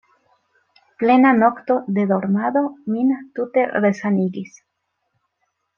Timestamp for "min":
2.95-3.13